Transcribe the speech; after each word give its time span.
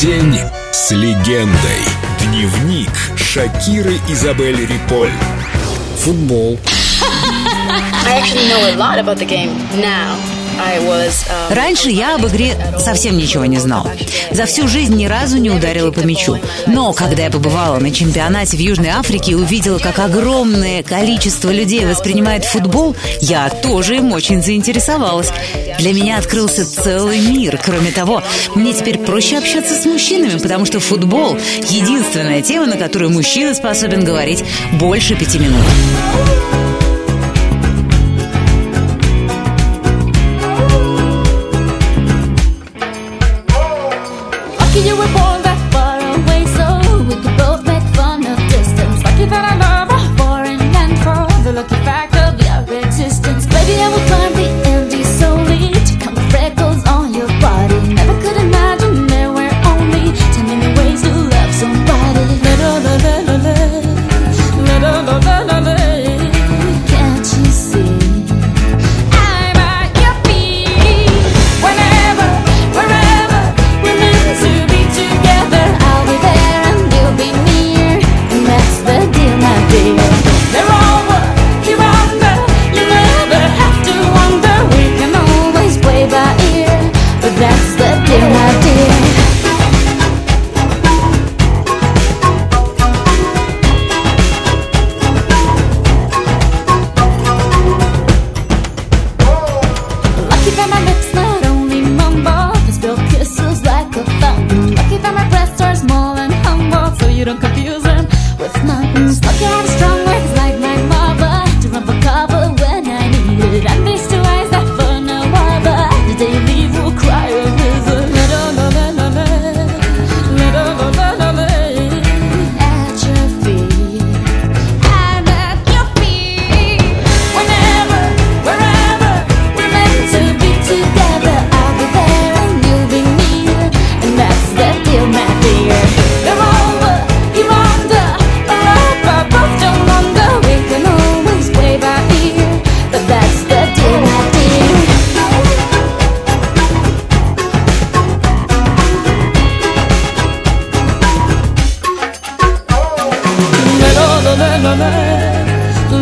День 0.00 0.38
с 0.72 0.90
легендой. 0.90 1.80
Дневник 2.20 2.90
Шакиры 3.16 4.00
Изабель 4.08 4.66
Риполь. 4.66 5.12
Футбол. 5.98 6.58
I 8.06 8.18
actually 8.18 8.48
know 8.48 8.60
a 8.66 8.76
lot 8.76 8.98
about 8.98 9.18
the 9.18 9.24
game 9.24 9.56
now. 9.80 10.33
Раньше 11.50 11.90
я 11.90 12.16
об 12.16 12.26
игре 12.26 12.56
совсем 12.78 13.16
ничего 13.16 13.44
не 13.44 13.58
знал. 13.58 13.88
За 14.30 14.46
всю 14.46 14.68
жизнь 14.68 14.94
ни 14.96 15.06
разу 15.06 15.38
не 15.38 15.50
ударила 15.50 15.90
по 15.90 16.00
мячу. 16.00 16.38
Но 16.66 16.92
когда 16.92 17.24
я 17.24 17.30
побывала 17.30 17.78
на 17.78 17.90
чемпионате 17.90 18.56
в 18.56 18.60
Южной 18.60 18.90
Африке 18.90 19.32
и 19.32 19.34
увидела, 19.34 19.78
как 19.78 19.98
огромное 19.98 20.82
количество 20.82 21.50
людей 21.50 21.84
воспринимает 21.84 22.44
футбол, 22.44 22.96
я 23.20 23.48
тоже 23.48 23.96
им 23.96 24.12
очень 24.12 24.42
заинтересовалась. 24.42 25.32
Для 25.78 25.92
меня 25.92 26.18
открылся 26.18 26.64
целый 26.64 27.20
мир. 27.20 27.60
Кроме 27.64 27.90
того, 27.90 28.22
мне 28.54 28.72
теперь 28.72 28.98
проще 28.98 29.38
общаться 29.38 29.74
с 29.74 29.84
мужчинами, 29.84 30.38
потому 30.38 30.64
что 30.64 30.80
футбол— 30.80 31.36
единственная 31.70 32.42
тема, 32.42 32.66
на 32.66 32.76
которую 32.76 33.10
мужчина 33.10 33.54
способен 33.54 34.04
говорить 34.04 34.44
больше 34.72 35.14
пяти 35.14 35.38
минут. 35.38 35.64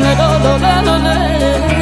Let 0.00 0.16
le, 0.16 0.52
le, 0.64 0.74
le, 0.86 0.94
le, 1.04 1.76
le. 1.76 1.81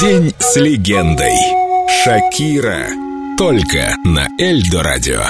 День 0.00 0.34
с 0.38 0.56
легендой. 0.56 1.32
Шакира. 2.04 2.86
Только 3.38 3.96
на 4.04 4.28
Эльдо 4.38 4.82
радио. 4.82 5.22